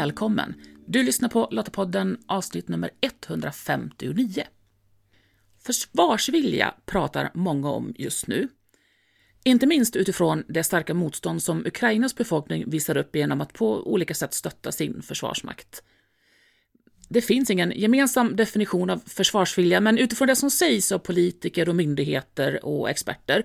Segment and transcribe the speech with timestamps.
[0.00, 0.54] välkommen!
[0.86, 4.44] Du lyssnar på Lottapodden avsnitt nummer 159.
[5.66, 8.48] Försvarsvilja pratar många om just nu.
[9.44, 14.14] Inte minst utifrån det starka motstånd som Ukrainas befolkning visar upp genom att på olika
[14.14, 15.82] sätt stötta sin försvarsmakt.
[17.08, 21.76] Det finns ingen gemensam definition av försvarsvilja, men utifrån det som sägs av politiker och
[21.76, 23.44] myndigheter och experter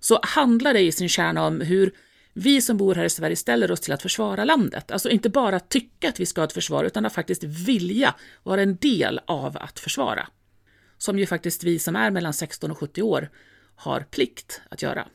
[0.00, 1.92] så handlar det i sin kärna om hur
[2.34, 4.90] vi som bor här i Sverige ställer oss till att försvara landet.
[4.90, 8.62] Alltså inte bara tycka att vi ska ha ett försvar, utan att faktiskt vilja vara
[8.62, 10.28] en del av att försvara.
[10.98, 13.30] Som ju faktiskt vi som är mellan 16 och 70 år
[13.76, 15.08] har plikt att göra.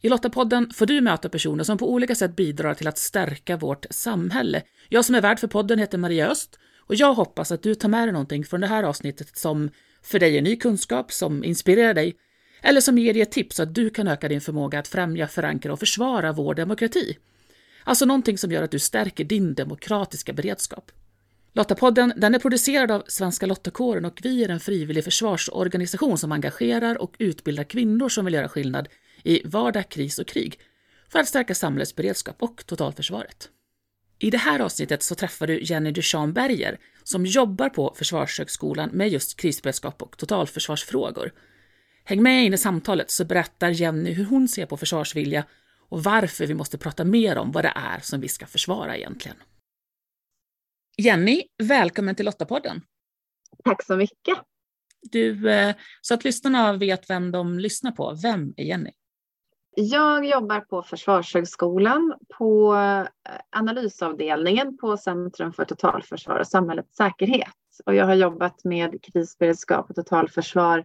[0.00, 3.86] I Lottapodden får du möta personer som på olika sätt bidrar till att stärka vårt
[3.90, 4.62] samhälle.
[4.88, 7.88] Jag som är värd för podden heter Maria Öst och jag hoppas att du tar
[7.88, 9.70] med dig någonting från det här avsnittet som
[10.02, 12.16] för dig är ny kunskap, som inspirerar dig
[12.62, 15.28] eller som ger dig ett tips så att du kan öka din förmåga att främja,
[15.28, 17.18] förankra och försvara vår demokrati.
[17.84, 20.92] Alltså någonting som gör att du stärker din demokratiska beredskap.
[21.52, 26.98] Lottapodden den är producerad av Svenska Lottakåren och vi är en frivillig försvarsorganisation som engagerar
[26.98, 28.88] och utbildar kvinnor som vill göra skillnad
[29.24, 30.58] i vardag, kris och krig
[31.08, 33.48] för att stärka samhällets beredskap och totalförsvaret.
[34.18, 39.08] I det här avsnittet så träffar du Jenny Duchamp Berger som jobbar på Försvarshögskolan med
[39.08, 41.32] just krisberedskap och totalförsvarsfrågor.
[42.10, 45.44] Häng med in i samtalet så berättar Jenny hur hon ser på försvarsvilja
[45.88, 49.36] och varför vi måste prata mer om vad det är som vi ska försvara egentligen.
[50.96, 52.80] Jenny, välkommen till Lottapodden.
[53.64, 54.38] Tack så mycket.
[55.02, 58.90] Du, eh, så att lyssnarna vet vem de lyssnar på, vem är Jenny?
[59.76, 63.06] Jag jobbar på Försvarshögskolan på eh,
[63.50, 67.54] analysavdelningen på Centrum för totalförsvar och samhällets säkerhet.
[67.86, 70.84] Och jag har jobbat med krisberedskap och totalförsvar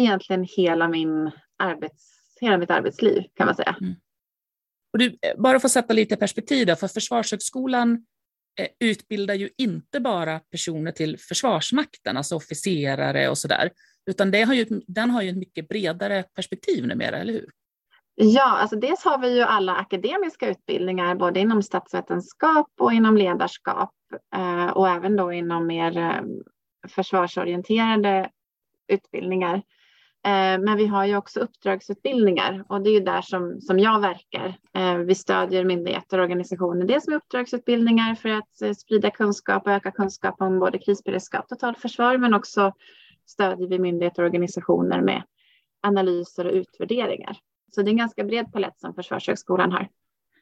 [0.00, 3.76] egentligen hela, min arbets, hela mitt arbetsliv kan man säga.
[3.80, 3.94] Mm.
[4.92, 8.06] Och du, eh, bara för att sätta lite perspektiv då, för Försvarshögskolan
[8.60, 13.70] eh, utbildar ju inte bara personer till Försvarsmakten, alltså officerare och sådär,
[14.10, 17.50] utan det har ju, den har ju ett mycket bredare perspektiv numera, eller hur?
[18.14, 23.94] Ja, alltså dels har vi ju alla akademiska utbildningar, både inom statsvetenskap och inom ledarskap
[24.36, 26.24] eh, och även då inom mer
[26.88, 28.30] försvarsorienterade
[28.88, 29.62] utbildningar.
[30.24, 34.00] Eh, men vi har ju också uppdragsutbildningar och det är ju där som, som jag
[34.00, 34.58] verkar.
[34.74, 39.72] Eh, vi stödjer myndigheter och organisationer, dels med uppdragsutbildningar för att eh, sprida kunskap och
[39.72, 42.72] öka kunskap om både krisberedskap och totalförsvar, men också
[43.26, 45.22] stödjer vi myndigheter och organisationer med
[45.82, 47.36] analyser och utvärderingar.
[47.74, 49.88] Så det är en ganska bred palett som Försvarshögskolan har.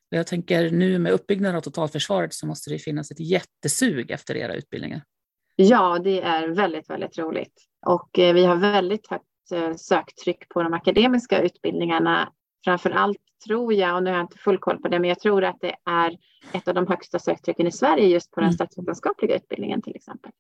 [0.09, 4.55] Jag tänker nu med uppbyggnaden av totalförsvaret så måste det finnas ett jättesug efter era
[4.55, 5.03] utbildningar.
[5.57, 7.55] Ja, det är väldigt, väldigt roligt
[7.87, 9.28] och vi har väldigt högt
[9.77, 12.33] söktryck på de akademiska utbildningarna.
[12.65, 15.21] Framför allt tror jag, och nu har jag inte full koll på det, men jag
[15.21, 16.19] tror att det är
[16.53, 18.55] ett av de högsta söktrycken i Sverige just på den mm.
[18.55, 20.33] statsvetenskapliga utbildningen till exempel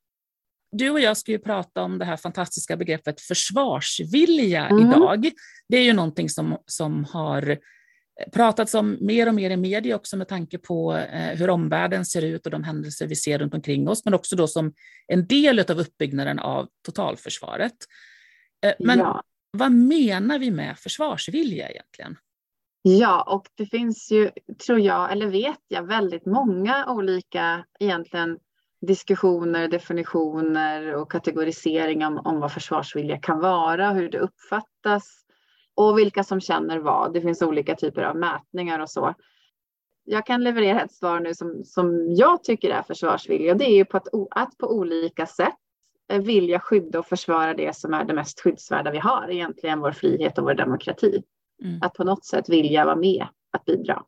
[0.73, 4.87] du och jag ska ju prata om det här fantastiska begreppet försvarsvilja mm.
[4.87, 5.31] idag.
[5.69, 7.59] Det är ju någonting som, som har
[8.33, 12.23] pratats om mer och mer i media också med tanke på eh, hur omvärlden ser
[12.23, 14.73] ut och de händelser vi ser runt omkring oss, men också då som
[15.07, 17.77] en del av uppbyggnaden av totalförsvaret.
[18.67, 19.23] Eh, men ja.
[19.51, 22.17] vad menar vi med försvarsvilja egentligen?
[22.83, 24.31] Ja, och det finns ju,
[24.67, 28.39] tror jag, eller vet jag, väldigt många olika egentligen
[28.81, 35.25] diskussioner, definitioner och kategorisering om, om vad försvarsvilja kan vara, hur det uppfattas
[35.75, 37.13] och vilka som känner vad.
[37.13, 39.15] Det finns olika typer av mätningar och så.
[40.05, 43.55] Jag kan leverera ett svar nu som, som jag tycker är försvarsvilja.
[43.55, 45.57] Det är ju på att, att på olika sätt
[46.09, 50.39] vilja skydda och försvara det som är det mest skyddsvärda vi har, egentligen vår frihet
[50.39, 51.23] och vår demokrati.
[51.65, 51.79] Mm.
[51.83, 54.03] Att på något sätt vilja vara med, att bidra.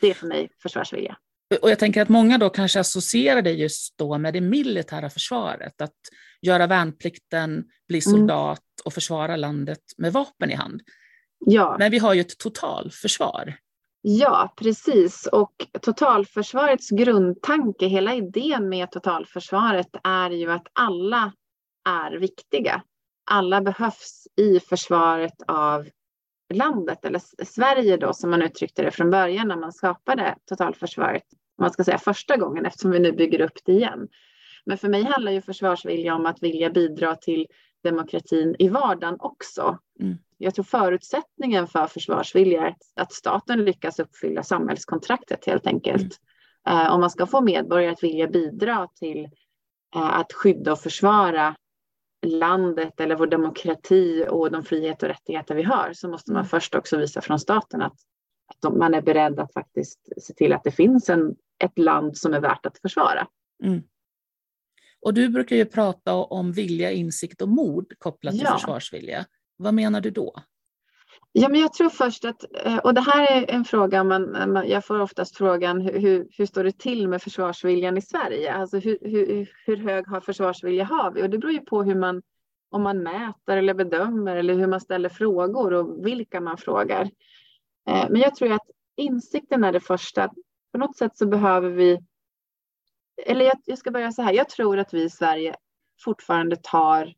[0.00, 1.16] Det är för mig försvarsvilja.
[1.62, 5.80] Och jag tänker att många då kanske associerar det just då med det militära försvaret,
[5.80, 5.96] att
[6.42, 8.18] göra värnplikten, bli mm.
[8.18, 8.84] soldat mm.
[8.84, 10.80] och försvara landet med vapen i hand.
[11.38, 11.76] Ja.
[11.78, 13.54] Men vi har ju ett totalförsvar.
[14.02, 15.26] Ja, precis.
[15.26, 15.52] Och
[15.82, 21.32] totalförsvarets grundtanke, hela idén med totalförsvaret är ju att alla
[21.84, 22.82] är viktiga.
[23.30, 25.88] Alla behövs i försvaret av
[26.54, 31.24] landet, eller Sverige då, som man uttryckte det från början när man skapade totalförsvaret
[31.62, 34.08] man ska säga första gången eftersom vi nu bygger upp det igen.
[34.64, 37.46] Men för mig handlar ju försvarsvilja om att vilja bidra till
[37.82, 39.78] demokratin i vardagen också.
[40.00, 40.18] Mm.
[40.38, 46.20] Jag tror förutsättningen för försvarsvilja är att staten lyckas uppfylla samhällskontraktet helt enkelt.
[46.66, 46.86] Mm.
[46.86, 49.24] Uh, om man ska få medborgare att vilja bidra till
[49.96, 51.54] uh, att skydda och försvara
[52.22, 56.48] landet eller vår demokrati och de friheter och rättigheter vi har så måste man mm.
[56.48, 57.96] först också visa från staten att,
[58.46, 62.34] att man är beredd att faktiskt se till att det finns en ett land som
[62.34, 63.26] är värt att försvara.
[63.64, 63.82] Mm.
[65.00, 68.58] Och du brukar ju prata om vilja, insikt och mod kopplat till ja.
[68.58, 69.26] försvarsvilja.
[69.56, 70.34] Vad menar du då?
[71.34, 74.84] Ja, men jag tror först att, eh, och det här är en fråga, man, jag
[74.84, 78.54] får oftast frågan hur, hur står det till med försvarsviljan i Sverige?
[78.54, 81.22] Alltså hur, hur, hur hög har försvarsvilja har vi?
[81.22, 82.22] Och det beror ju på hur man,
[82.70, 87.10] om man mäter eller bedömer eller hur man ställer frågor och vilka man frågar.
[87.88, 90.28] Eh, men jag tror att insikten är det första.
[90.72, 91.98] På något sätt så behöver vi,
[93.26, 95.54] eller jag, jag ska börja så här, jag tror att vi i Sverige
[96.00, 97.14] fortfarande tar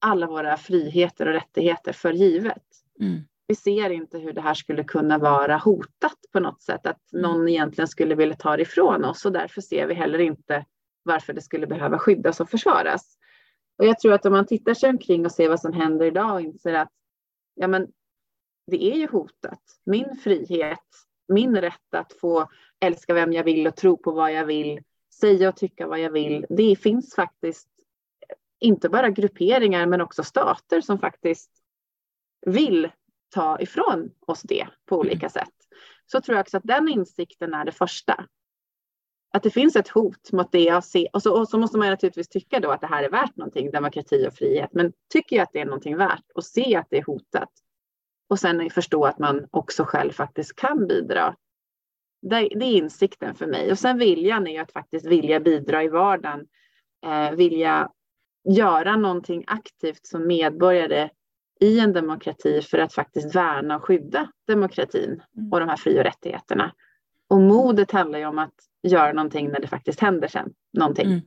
[0.00, 2.85] alla våra friheter och rättigheter för givet.
[3.00, 3.20] Mm.
[3.48, 7.22] Vi ser inte hur det här skulle kunna vara hotat på något sätt, att mm.
[7.22, 10.64] någon egentligen skulle vilja ta det ifrån oss och därför ser vi heller inte
[11.02, 13.18] varför det skulle behöva skyddas och försvaras.
[13.78, 16.34] Och jag tror att om man tittar sig omkring och ser vad som händer idag
[16.34, 16.92] och inser att
[17.54, 17.86] ja, men
[18.66, 19.62] det är ju hotat.
[19.84, 20.86] Min frihet,
[21.28, 22.48] min rätt att få
[22.80, 24.80] älska vem jag vill och tro på vad jag vill,
[25.20, 26.46] säga och tycka vad jag vill.
[26.48, 27.68] Det finns faktiskt
[28.60, 31.50] inte bara grupperingar men också stater som faktiskt
[32.46, 32.90] vill
[33.34, 35.06] ta ifrån oss det på mm.
[35.06, 35.54] olika sätt.
[36.06, 38.24] Så tror jag också att den insikten är det första.
[39.32, 41.08] Att det finns ett hot mot det jag ser.
[41.12, 43.70] Och så, och så måste man naturligtvis tycka då att det här är värt någonting,
[43.70, 44.70] demokrati och frihet.
[44.72, 47.50] Men tycker jag att det är någonting värt och se att det är hotat.
[48.28, 51.36] Och sen förstå att man också själv faktiskt kan bidra.
[52.22, 53.70] Det, det är insikten för mig.
[53.70, 56.46] Och sen viljan är att faktiskt vilja bidra i vardagen.
[57.06, 57.90] Eh, vilja
[58.48, 61.10] göra någonting aktivt som medborgare
[61.60, 65.52] i en demokrati för att faktiskt värna och skydda demokratin mm.
[65.52, 66.72] och de här fri och rättigheterna.
[67.28, 71.06] Och modet handlar ju om att göra någonting när det faktiskt händer sen, någonting.
[71.06, 71.20] Mm.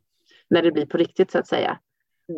[0.49, 1.79] När det blir på riktigt så att säga.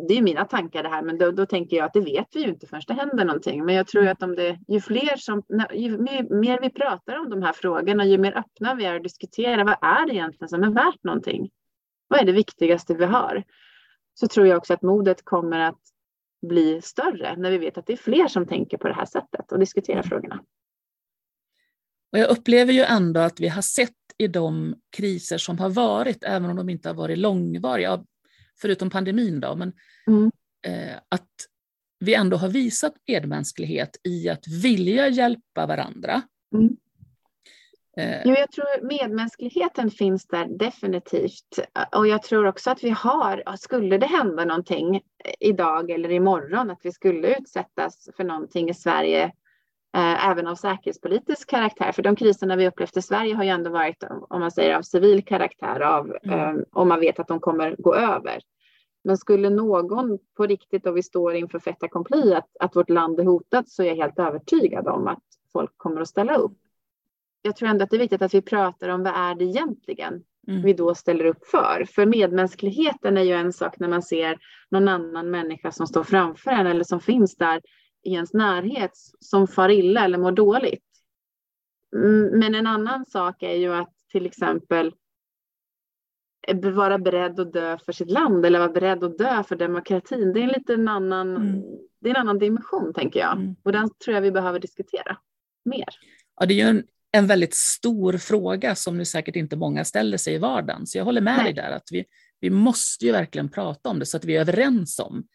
[0.08, 2.40] Det är mina tankar det här, men då, då, tänker jag att det vet vi
[2.40, 3.64] ju inte förrän det händer någonting.
[3.64, 5.42] Men jag tror att om det, ju fler som,
[5.72, 5.98] ju
[6.30, 9.76] mer vi pratar om de här frågorna, ju mer öppna vi är att diskutera, vad
[9.80, 11.50] är det egentligen som är värt någonting?
[12.08, 13.42] Vad är det viktigaste vi har?
[14.14, 15.80] Så tror jag också att modet kommer att
[16.42, 19.52] bli större när vi vet att det är fler som tänker på det här sättet
[19.52, 20.08] och diskuterar mm.
[20.08, 20.42] frågorna.
[22.12, 26.24] Och jag upplever ju ändå att vi har sett i de kriser som har varit,
[26.24, 28.04] även om de inte har varit långvariga,
[28.60, 29.72] förutom pandemin då, men
[30.06, 30.30] mm.
[30.66, 31.30] eh, att
[31.98, 36.22] vi ändå har visat medmänsklighet i att vilja hjälpa varandra.
[36.54, 36.76] Mm.
[37.96, 38.22] Eh.
[38.24, 41.58] Jo, jag tror medmänskligheten finns där definitivt.
[41.96, 45.00] Och jag tror också att vi har, skulle det hända någonting
[45.40, 49.24] idag eller imorgon, att vi skulle utsättas för någonting i Sverige,
[49.96, 51.92] eh, även av säkerhetspolitisk karaktär.
[51.92, 54.82] För de kriserna vi upplevt i Sverige har ju ändå varit, om man säger av
[54.82, 56.38] civil karaktär, av, mm.
[56.38, 58.40] eh, om man vet att de kommer gå över.
[59.04, 63.20] Men skulle någon på riktigt, och vi står inför fait accompli, att, att vårt land
[63.20, 65.22] är hotat, så är jag helt övertygad om att
[65.52, 66.61] folk kommer att ställa upp
[67.42, 70.22] jag tror ändå att det är viktigt att vi pratar om vad är det egentligen
[70.48, 70.62] mm.
[70.62, 71.84] vi då ställer upp för.
[71.94, 74.38] För medmänskligheten är ju en sak när man ser
[74.70, 77.62] någon annan människa som står framför en eller som finns där
[78.02, 80.84] i ens närhet som far illa eller mår dåligt.
[82.32, 84.94] Men en annan sak är ju att till exempel
[86.74, 90.32] vara beredd att dö för sitt land eller vara beredd att dö för demokratin.
[90.32, 91.62] Det är en lite annan, mm.
[92.00, 93.32] det är en annan dimension tänker jag.
[93.36, 93.56] Mm.
[93.62, 95.16] Och den tror jag vi behöver diskutera
[95.64, 95.88] mer.
[96.40, 100.16] Ja, det är ju en en väldigt stor fråga som nu säkert inte många ställer
[100.16, 100.86] sig i vardagen.
[100.86, 101.44] Så jag håller med Nej.
[101.44, 102.04] dig där att vi,
[102.40, 105.26] vi måste ju verkligen prata om det så att vi är överens om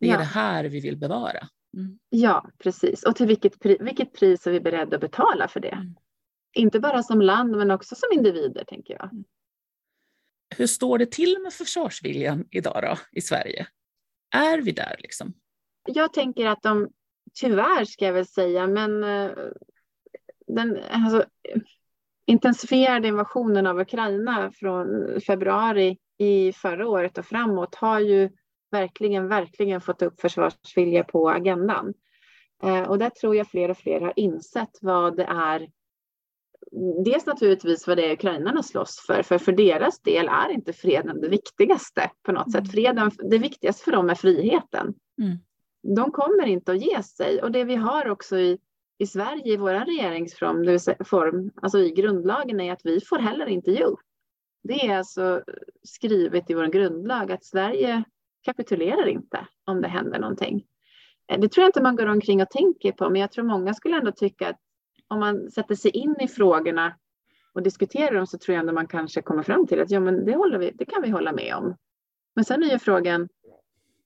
[0.00, 0.18] det är ja.
[0.18, 1.48] det här vi vill bevara.
[1.76, 1.98] Mm.
[2.08, 3.02] Ja, precis.
[3.02, 5.68] Och till vilket, pri vilket pris är vi beredda att betala för det?
[5.68, 5.94] Mm.
[6.54, 9.12] Inte bara som land men också som individer tänker jag.
[9.12, 9.24] Mm.
[10.56, 13.66] Hur står det till med försvarsviljan idag då, i Sverige?
[14.34, 15.34] Är vi där liksom?
[15.86, 16.88] Jag tänker att de,
[17.34, 19.30] tyvärr ska jag väl säga, men eh,
[20.48, 21.24] den alltså,
[22.26, 24.86] intensifierade invasionen av Ukraina från
[25.20, 28.30] februari i förra året och framåt har ju
[28.70, 31.94] verkligen, verkligen fått upp försvarsvilja på agendan.
[32.62, 35.68] Eh, och där tror jag fler och fler har insett vad det är.
[37.04, 41.20] Dels naturligtvis vad det är ukrainarna slåss för, för för deras del är inte freden
[41.20, 42.60] det viktigaste på något sätt.
[42.60, 42.70] Mm.
[42.70, 44.94] Freden, det viktigaste för dem är friheten.
[45.22, 45.38] Mm.
[45.96, 48.58] De kommer inte att ge sig och det vi har också i
[48.98, 53.84] i Sverige i vår regeringsform, alltså i grundlagen, är att vi får heller inte ge
[53.84, 54.00] upp.
[54.62, 55.42] Det är alltså
[55.82, 58.04] skrivet i vår grundlag att Sverige
[58.42, 60.66] kapitulerar inte om det händer någonting.
[61.32, 63.74] Eh, det tror jag inte man går omkring och tänker på, men jag tror många
[63.74, 64.60] skulle ändå tycka att
[65.08, 66.96] om man sätter sig in i frågorna
[67.52, 70.24] och diskuterar dem så tror jag ändå man kanske kommer fram till att ja, men
[70.24, 71.76] det, håller vi, det kan vi hålla med om.
[72.34, 73.28] Men sen är ju frågan,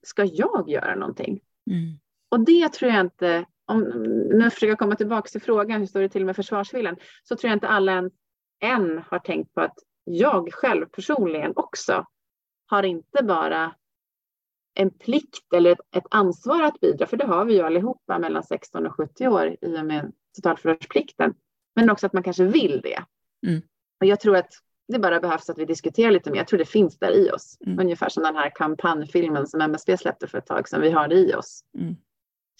[0.02, 1.40] ska jag göra någonting?
[1.70, 1.98] Mm.
[2.28, 6.08] Och det tror jag inte om försöker jag komma tillbaka till frågan, hur står det
[6.08, 6.96] till med försvarsviljan?
[7.22, 8.10] Så tror jag inte alla än,
[8.60, 12.06] än har tänkt på att jag själv personligen också
[12.66, 13.74] har inte bara
[14.74, 18.42] en plikt eller ett, ett, ansvar att bidra, för det har vi ju allihopa mellan
[18.42, 21.34] 16 och 70 år i och med totalförsvarsplikten,
[21.76, 23.04] men också att man kanske vill det.
[23.46, 23.62] Mm.
[24.00, 24.52] Och jag tror att
[24.88, 26.38] det bara behövs att vi diskuterar lite mer.
[26.38, 27.56] Jag tror det finns där i oss.
[27.66, 27.80] Mm.
[27.80, 30.80] Ungefär som den här kampanjfilmen som MSB släppte för ett tag sedan.
[30.80, 31.64] Vi har det i oss.
[31.78, 31.96] Mm.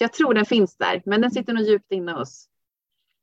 [0.03, 2.49] Jag tror den finns där, men den sitter nog djupt inne hos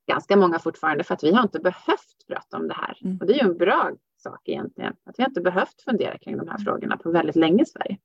[0.07, 2.97] ganska många fortfarande för att vi har inte behövt prata om det här.
[3.01, 3.17] Mm.
[3.17, 4.93] Och det är ju en bra sak egentligen.
[5.03, 7.97] Att vi har inte behövt fundera kring de här frågorna på väldigt länge i Sverige.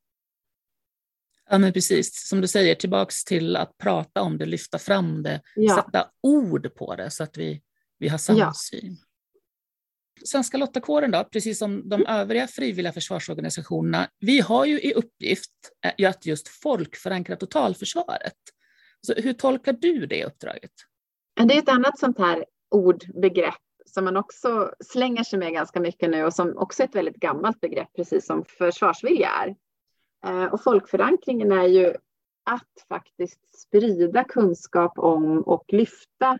[1.50, 2.28] Ja, men precis.
[2.28, 5.74] Som du säger, tillbaks till att prata om det, lyfta fram det, ja.
[5.74, 7.62] sätta ord på det så att vi,
[7.98, 8.52] vi har samma ja.
[10.24, 15.50] Svenska lottakåren då, precis som de övriga frivilliga försvarsorganisationerna, vi har ju i uppgift
[15.98, 18.34] eh, att just folkförankra totalförsvaret.
[19.06, 20.72] Så hur tolkar du det uppdraget?
[21.34, 23.54] Det är ett annat sånt här ordbegrepp
[23.86, 27.16] som man också slänger sig med ganska mycket nu och som också är ett väldigt
[27.16, 29.54] gammalt begrepp, precis som försvarsvilja är.
[30.26, 31.94] Eh, och folkförankringen är ju
[32.44, 36.38] att faktiskt sprida kunskap om och lyfta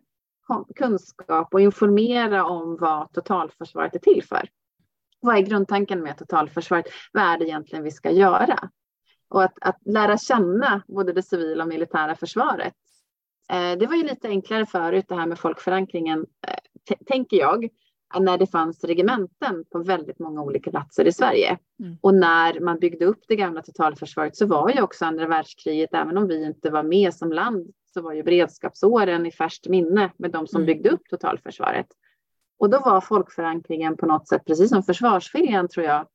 [0.77, 4.49] kunskap och informera om vad totalförsvaret är till för.
[5.21, 6.87] Vad är grundtanken med totalförsvaret?
[7.13, 8.71] Vad är det egentligen vi ska göra?
[9.29, 12.75] Och att, att lära känna både det civila och militära försvaret.
[13.51, 17.69] Eh, det var ju lite enklare förut det här med folkförankringen, eh, tänker jag
[18.21, 21.59] när det fanns regementen på väldigt många olika platser i Sverige.
[21.81, 21.97] Mm.
[22.01, 26.19] Och när man byggde upp det gamla totalförsvaret så var ju också andra världskriget, även
[26.19, 30.31] om vi inte var med som land, så var ju beredskapsåren i färskt minne med
[30.31, 30.67] de som mm.
[30.67, 31.87] byggde upp totalförsvaret.
[32.59, 36.07] Och då var folkförankringen på något sätt, precis som försvarsviljan tror jag,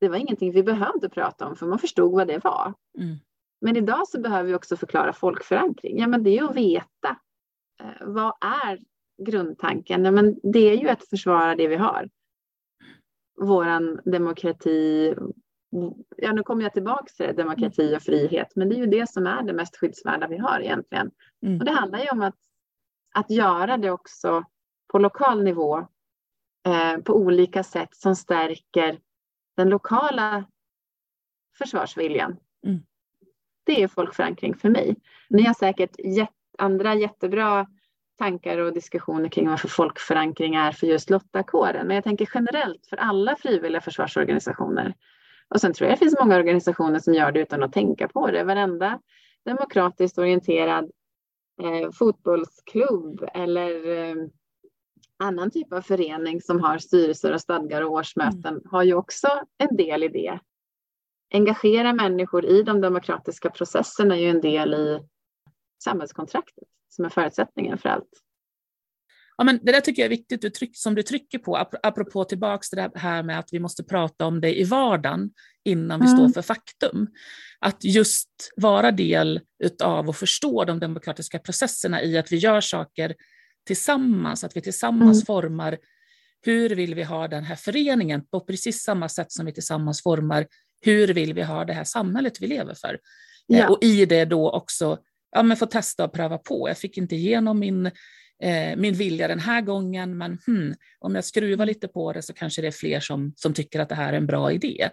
[0.00, 2.74] det var ingenting vi behövde prata om för man förstod vad det var.
[2.98, 3.16] Mm.
[3.60, 5.98] Men idag så behöver vi också förklara folkförankring.
[5.98, 7.16] Ja, men det är att veta.
[7.82, 8.78] Eh, vad är
[9.22, 10.04] grundtanken?
[10.04, 12.08] Ja, men det är ju att försvara det vi har.
[13.40, 15.14] Våran demokrati.
[16.16, 19.10] Ja, nu kommer jag tillbaka till det, demokrati och frihet, men det är ju det
[19.10, 21.10] som är det mest skyddsvärda vi har egentligen.
[21.46, 21.58] Mm.
[21.58, 22.36] Och det handlar ju om att,
[23.14, 24.44] att göra det också
[24.92, 25.78] på lokal nivå
[26.66, 28.98] eh, på olika sätt som stärker
[29.60, 30.44] den lokala
[31.58, 32.36] försvarsviljan.
[32.66, 32.80] Mm.
[33.64, 34.96] Det är folkförankring för mig.
[35.28, 37.66] Ni har säkert jät andra jättebra
[38.18, 41.86] tankar och diskussioner kring varför folkförankring är för just lottakåren.
[41.86, 44.94] Men jag tänker generellt för alla frivilliga försvarsorganisationer.
[45.48, 48.30] Och sen tror jag det finns många organisationer som gör det utan att tänka på
[48.30, 48.44] det.
[48.44, 49.00] Varenda
[49.44, 50.90] demokratiskt orienterad
[51.62, 54.14] eh, fotbollsklubb eller eh,
[55.20, 58.62] annan typ av förening som har styrelser och stadgar och årsmöten mm.
[58.70, 60.40] har ju också en del i det.
[61.34, 65.00] Engagera människor i de demokratiska processerna är ju en del i
[65.84, 68.10] samhällskontraktet som är förutsättningen för allt.
[69.36, 72.24] Ja, men det där tycker jag är viktigt du tryck, som du trycker på, apropå
[72.24, 75.30] tillbaks till det här med att vi måste prata om det i vardagen
[75.64, 76.18] innan vi mm.
[76.18, 77.06] står för faktum.
[77.58, 79.40] Att just vara del
[79.82, 83.14] av och förstå de demokratiska processerna i att vi gör saker
[83.66, 85.26] tillsammans, att vi tillsammans mm.
[85.26, 85.78] formar
[86.42, 90.46] hur vill vi ha den här föreningen på precis samma sätt som vi tillsammans formar
[90.80, 92.98] hur vill vi ha det här samhället vi lever för.
[93.46, 93.58] Ja.
[93.58, 94.98] Eh, och i det då också
[95.32, 96.68] ja, men få testa och pröva på.
[96.68, 97.86] Jag fick inte igenom min,
[98.42, 102.32] eh, min vilja den här gången, men hmm, om jag skruvar lite på det så
[102.32, 104.90] kanske det är fler som, som tycker att det här är en bra idé.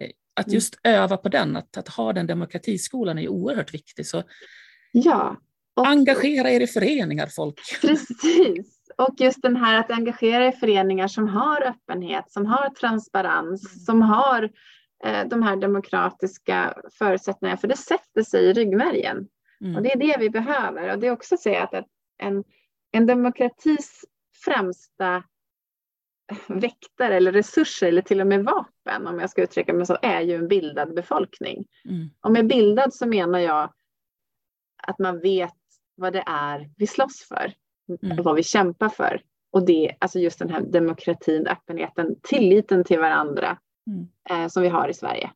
[0.00, 0.54] Eh, att mm.
[0.54, 4.06] just öva på den, att, att ha den demokratiskolan är oerhört viktigt.
[4.06, 4.22] Så
[4.92, 5.40] ja.
[5.74, 7.60] Och, engagera er i föreningar, folk.
[7.80, 8.78] Precis.
[8.96, 13.78] Och just den här att engagera i föreningar som har öppenhet, som har transparens, mm.
[13.78, 14.50] som har
[15.04, 19.28] eh, de här demokratiska förutsättningarna, för det sätter sig i ryggmärgen.
[19.60, 19.76] Mm.
[19.76, 20.92] Och det är det vi behöver.
[20.92, 21.86] Och det är också säga att
[22.18, 22.44] en,
[22.92, 24.04] en demokratis
[24.44, 25.22] främsta
[26.48, 30.20] väktare eller resurser eller till och med vapen, om jag ska uttrycka mig så, är
[30.20, 31.64] ju en bildad befolkning.
[31.88, 32.10] Mm.
[32.20, 33.72] Och med bildad så menar jag
[34.82, 35.54] att man vet
[35.94, 37.54] vad det är vi slåss för,
[38.02, 38.22] mm.
[38.22, 39.22] vad vi kämpar för.
[39.52, 44.08] Och det, alltså just den här demokratin, öppenheten, tilliten till varandra mm.
[44.30, 45.30] eh, som vi har i Sverige.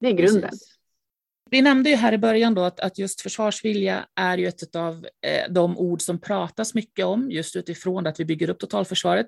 [0.00, 0.50] Det är grunden.
[0.50, 0.76] Precis.
[1.50, 5.06] Vi nämnde ju här i början då att, att just försvarsvilja är ju ett av
[5.26, 9.26] eh, de ord som pratas mycket om, just utifrån att vi bygger upp totalförsvaret.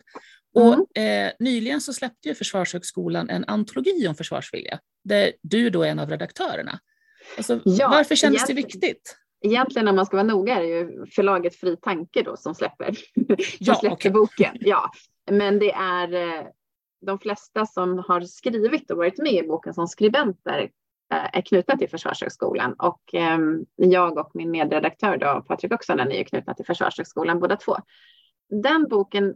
[0.54, 1.26] Och mm.
[1.28, 5.98] eh, nyligen så släppte ju Försvarshögskolan en antologi om försvarsvilja, där du då är en
[5.98, 6.80] av redaktörerna.
[7.36, 9.16] Alltså, ja, varför känns det viktigt?
[9.42, 12.92] Egentligen om man ska vara noga är det ju förlaget Fri Tanke då som släpper,
[13.14, 14.12] som ja, släpper okay.
[14.12, 14.56] boken.
[14.60, 14.90] Ja,
[15.30, 16.46] men det är eh,
[17.06, 20.70] de flesta som har skrivit och varit med i boken som skribenter
[21.12, 26.18] Eh, är knutna till Försvarshögskolan och ehm, jag och min medredaktör då, Patrik Oksanen är
[26.18, 27.76] ju knutna till Försvarshögskolan båda två.
[28.62, 29.34] Den boken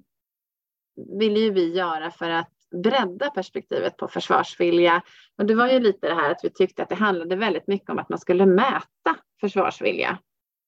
[1.19, 5.03] vill ju vi göra för att bredda perspektivet på försvarsvilja.
[5.39, 7.91] Och det var ju lite det här att vi tyckte att det handlade väldigt mycket
[7.91, 10.19] om att man skulle mäta försvarsvilja.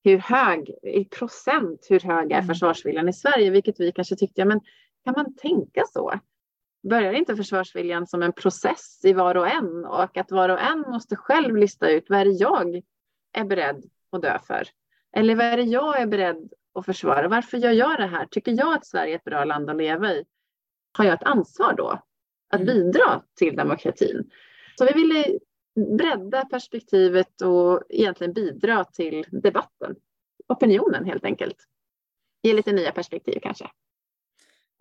[0.03, 2.47] Hur hög, i procent, hur hög är mm.
[2.47, 3.49] försvarsviljan i Sverige?
[3.49, 4.61] Vilket vi kanske tyckte, ja men
[5.05, 6.13] kan man tänka så?
[6.89, 10.79] Börjar inte försvarsviljan som en process i var och en och att var och en
[10.79, 12.81] måste själv lista ut vad är det jag
[13.33, 14.63] är beredd att dö för?
[15.15, 17.27] Eller vad är det jag är beredd att försvara?
[17.27, 18.25] Varför gör jag det här?
[18.25, 20.25] Tycker jag att Sverige är ett bra land att leva i?
[20.97, 22.01] Har jag ett ansvar då
[22.49, 22.65] att mm.
[22.65, 24.29] bidra till demokratin?
[24.77, 25.39] Så vi ville
[25.97, 29.95] bredda perspektivet och egentligen bidra till debatten,
[30.47, 31.57] opinionen helt enkelt.
[32.43, 33.69] Ge lite nya perspektiv kanske.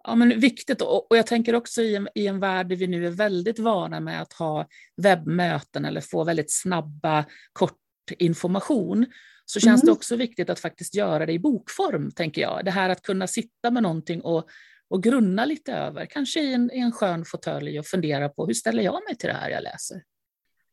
[0.05, 0.83] Ja, men viktigt.
[0.83, 4.01] Och jag tänker också i en, i en värld där vi nu är väldigt vana
[4.01, 7.79] med att ha webbmöten eller få väldigt snabba, kort
[8.19, 9.07] information,
[9.45, 9.87] så känns mm.
[9.87, 12.65] det också viktigt att faktiskt göra det i bokform, tänker jag.
[12.65, 14.49] Det här att kunna sitta med någonting och,
[14.91, 18.55] och grunna lite över, kanske i en, i en skön fåtölj och fundera på hur
[18.55, 20.03] ställer jag mig till det här jag läser?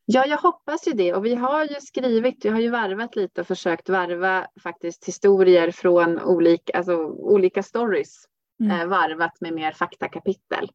[0.06, 1.14] Ja, jag hoppas ju det.
[1.14, 5.72] Och vi har ju skrivit, vi har ju varvat lite och försökt varva faktiskt historier
[5.72, 8.26] från olika, alltså, olika stories,
[8.60, 8.82] mm.
[8.82, 10.70] eh, varvat med mer faktakapitel.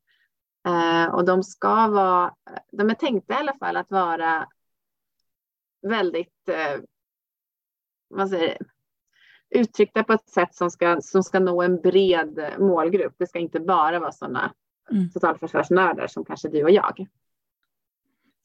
[0.67, 2.35] Eh, och de ska vara,
[2.73, 4.49] de är tänkta i alla fall att vara
[5.83, 6.81] väldigt, eh,
[8.09, 8.65] vad säger det,
[9.51, 13.15] uttryckta på ett sätt som ska, som ska nå en bred målgrupp.
[13.19, 14.53] Det ska inte bara vara sådana
[14.91, 15.11] mm.
[15.11, 17.07] totalförsvarsnördar som kanske du och jag.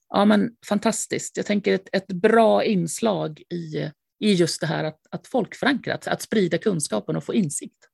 [0.09, 1.37] Ja, men fantastiskt.
[1.37, 6.21] Jag tänker ett, ett bra inslag i, i just det här att, att folkförankrat, att
[6.21, 7.89] sprida kunskapen och få insikt.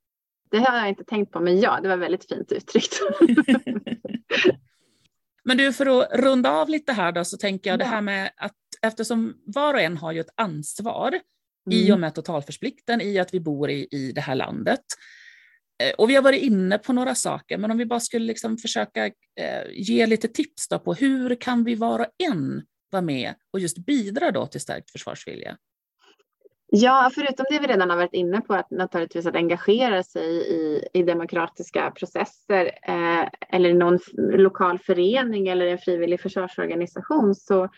[0.52, 3.00] Det har jag inte tänkt på, men ja, det var väldigt fint uttryckt.
[5.44, 7.84] men du, för att runda av lite här då, så tänker jag ja.
[7.84, 11.20] det här med att eftersom var och en har ju ett ansvar
[11.68, 11.80] mm.
[11.80, 14.84] i och med totalförsplikten, i att vi bor i, i det här landet.
[15.84, 18.58] Eh, och vi har varit inne på några saker, men om vi bara skulle liksom
[18.58, 19.12] försöka eh,
[19.72, 23.86] ge lite tips då på hur kan vi var och en vara med och just
[23.86, 25.58] bidra då till stärkt försvarsvilja?
[26.74, 30.88] Ja, förutom det vi redan har varit inne på, att naturligtvis att engagera sig i,
[30.94, 37.70] i demokratiska processer eh, eller någon lokal förening eller en frivillig försvarsorganisation, så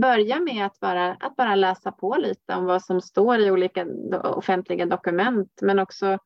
[0.00, 3.86] börja med att bara, att bara läsa på lite om vad som står i olika
[4.22, 6.18] offentliga dokument, men också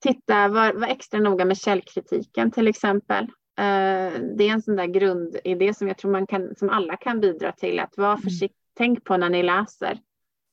[0.00, 3.24] titta, var, var extra noga med källkritiken till exempel.
[3.58, 7.20] Eh, det är en sån där grundidé som jag tror man kan, som alla kan
[7.20, 8.22] bidra till, att vara mm.
[8.22, 8.60] försiktig.
[8.74, 9.98] Tänk på när ni läser,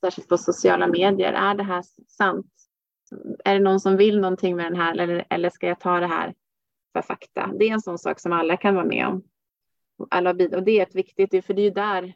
[0.05, 2.51] särskilt på sociala medier, är det här sant?
[3.45, 6.07] Är det någon som vill någonting med den här eller, eller ska jag ta det
[6.07, 6.33] här
[6.93, 7.51] för fakta?
[7.59, 9.23] Det är en sån sak som alla kan vara med om.
[10.10, 12.13] Alla och det är ett viktigt, för det är ju där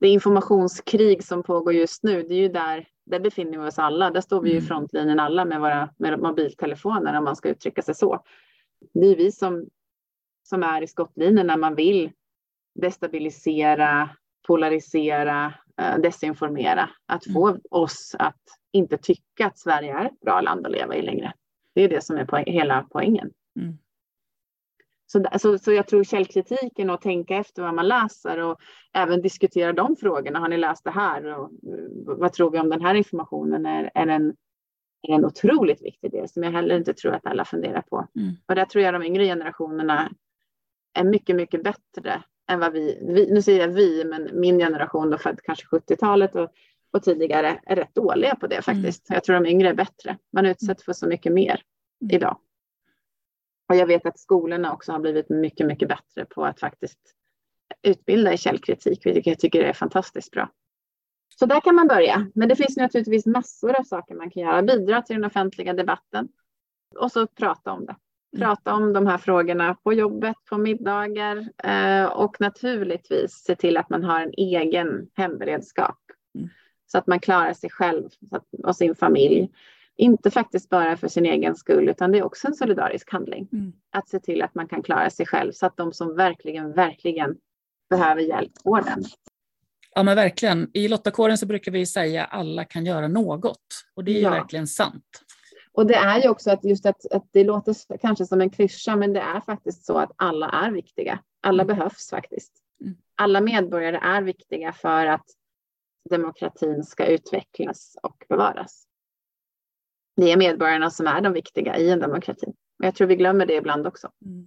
[0.00, 4.10] det informationskrig som pågår just nu, det är ju där där befinner vi oss alla.
[4.10, 4.64] Där står vi i mm.
[4.64, 8.24] frontlinjen alla med våra med mobiltelefoner om man ska uttrycka sig så.
[8.94, 9.66] Det är vi som,
[10.42, 12.12] som är i skottlinjen när man vill
[12.74, 14.10] destabilisera,
[14.46, 16.90] polarisera, eh, desinformera.
[17.06, 17.60] Att få mm.
[17.70, 21.32] oss att inte tycka att Sverige är ett bra land att leva i längre.
[21.74, 23.30] Det är det som är poäng, hela poängen.
[23.60, 23.78] Mm.
[25.06, 28.60] Så, så, så jag tror källkritiken och tänka efter vad man läser och
[28.92, 30.38] även diskutera de frågorna.
[30.38, 31.24] Har ni läst det här?
[31.24, 33.66] Och, eh, vad tror vi om den här informationen?
[33.66, 34.36] Är, är, en,
[35.02, 38.08] är en otroligt viktig del som jag heller inte tror att alla funderar på.
[38.16, 38.32] Mm.
[38.46, 40.12] Och där tror jag de yngre generationerna
[40.94, 45.10] är mycket, mycket bättre än vad vi, vi nu säger jag vi, men min generation
[45.10, 46.50] då född kanske 70-talet och,
[46.90, 49.10] och tidigare är rätt dåliga på det faktiskt.
[49.10, 49.16] Mm.
[49.16, 50.18] Jag tror de yngre är bättre.
[50.32, 51.60] Man utsätts för så mycket mer
[52.02, 52.16] mm.
[52.16, 52.36] idag.
[53.74, 56.98] Och jag vet att skolorna också har blivit mycket, mycket bättre på att faktiskt
[57.82, 60.50] utbilda i källkritik, vilket jag tycker är fantastiskt bra.
[61.38, 62.26] Så där kan man börja.
[62.34, 64.62] Men det finns naturligtvis massor av saker man kan göra.
[64.62, 66.28] Bidra till den offentliga debatten
[66.98, 67.96] och så prata om det.
[68.38, 73.90] Prata om de här frågorna på jobbet, på middagar eh, och naturligtvis se till att
[73.90, 75.98] man har en egen hemberedskap
[76.34, 76.48] mm.
[76.86, 78.08] så att man klarar sig själv
[78.62, 79.50] och sin familj.
[79.96, 83.48] Inte faktiskt bara för sin egen skull, utan det är också en solidarisk handling.
[83.52, 83.72] Mm.
[83.90, 87.36] Att se till att man kan klara sig själv så att de som verkligen, verkligen
[87.90, 89.04] behöver hjälp får den.
[89.94, 90.70] Ja men verkligen.
[90.74, 93.60] I Lottakåren så brukar vi säga alla kan göra något
[93.94, 94.30] och det är ja.
[94.30, 95.04] verkligen sant.
[95.72, 98.96] Och det är ju också att just att, att det låter kanske som en klyscha,
[98.96, 101.18] men det är faktiskt så att alla är viktiga.
[101.42, 101.76] Alla mm.
[101.76, 102.52] behövs faktiskt.
[102.80, 102.96] Mm.
[103.16, 105.26] Alla medborgare är viktiga för att
[106.10, 108.86] demokratin ska utvecklas och bevaras
[110.16, 112.46] det är medborgarna som är de viktiga i en demokrati.
[112.78, 114.10] Och jag tror vi glömmer det ibland också.
[114.24, 114.46] Mm.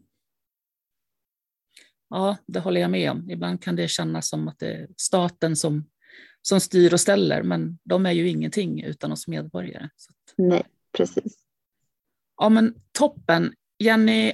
[2.09, 3.29] Ja, det håller jag med om.
[3.29, 5.89] Ibland kan det kännas som att det är staten som,
[6.41, 9.89] som styr och ställer, men de är ju ingenting utan oss medborgare.
[10.35, 10.63] Nej,
[10.97, 11.39] precis.
[12.37, 13.53] Ja, men toppen.
[13.79, 14.33] Jenny,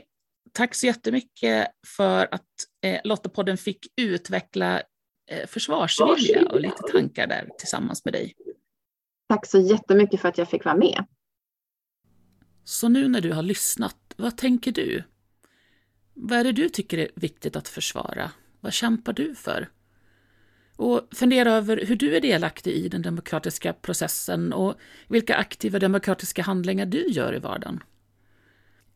[0.51, 1.67] tack så jättemycket
[1.97, 2.47] för att
[2.85, 4.81] eh, Lottapodden fick utveckla
[5.31, 8.33] eh, försvarsvilja och lite tankar där tillsammans med dig.
[9.29, 11.05] Tack så jättemycket för att jag fick vara med.
[12.63, 15.03] Så nu när du har lyssnat, vad tänker du?
[16.13, 18.31] Vad är det du tycker är viktigt att försvara?
[18.59, 19.69] Vad kämpar du för?
[20.75, 24.75] Och fundera över hur du är delaktig i den demokratiska processen och
[25.07, 27.83] vilka aktiva demokratiska handlingar du gör i vardagen.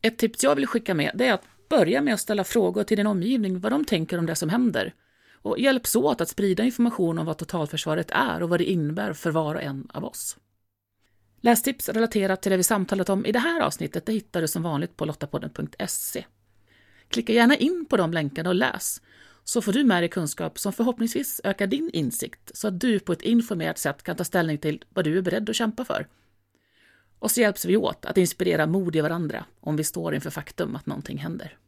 [0.02, 3.06] Ett tips jag vill skicka med är att börja med att ställa frågor till din
[3.06, 4.94] omgivning vad de tänker om det som händer.
[5.42, 9.30] Och hjälps åt att sprida information om vad totalförsvaret är och vad det innebär för
[9.30, 10.36] var och en av oss.
[11.40, 14.62] Lästips relaterat till det vi samtalat om i det här avsnittet det hittar du som
[14.62, 16.24] vanligt på lottapodden.se.
[17.08, 19.02] Klicka gärna in på de länkarna och läs,
[19.44, 23.12] så får du med dig kunskap som förhoppningsvis ökar din insikt så att du på
[23.12, 26.06] ett informerat sätt kan ta ställning till vad du är beredd att kämpa för.
[27.18, 30.76] Och så hjälps vi åt att inspirera mod i varandra om vi står inför faktum
[30.76, 31.58] att någonting händer.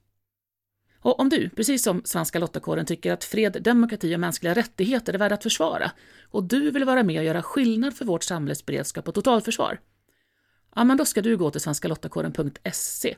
[1.03, 5.19] Och om du, precis som Svenska Lottakåren, tycker att fred, demokrati och mänskliga rättigheter är
[5.19, 5.91] värda att försvara
[6.23, 9.81] och du vill vara med och göra skillnad för vårt samhälles beredskap och totalförsvar,
[10.75, 13.17] ja, men då ska du gå till svenskalottakåren.se.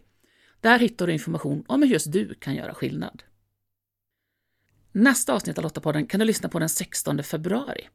[0.60, 3.22] Där hittar du information om hur just du kan göra skillnad.
[4.92, 7.88] Nästa avsnitt av Lottapodden kan du lyssna på den 16 februari.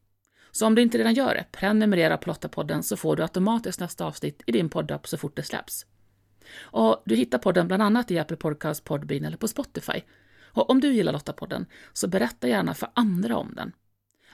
[0.51, 4.05] Så om du inte redan gör det, prenumerera på Lottapodden så får du automatiskt nästa
[4.05, 5.85] avsnitt i din poddapp så fort det släpps.
[6.55, 10.01] Och du hittar podden bland annat i Apple Podcast, Podbean eller på Spotify.
[10.43, 13.71] Och om du gillar Lottapodden så berätta gärna för andra om den.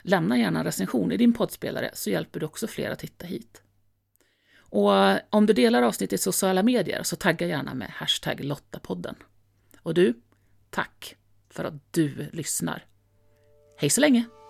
[0.01, 3.61] Lämna gärna en recension i din poddspelare så hjälper du också fler att hitta hit.
[4.55, 4.91] Och
[5.29, 9.15] om du delar avsnittet i sociala medier så tagga gärna med hashtag Lottapodden.
[9.79, 10.13] Och du,
[10.69, 11.15] tack
[11.49, 12.85] för att du lyssnar.
[13.77, 14.42] Hej så länge!